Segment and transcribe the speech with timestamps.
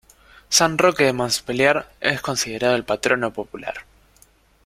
[0.49, 3.85] San Roque de Montpellier es considerado el patrono popular.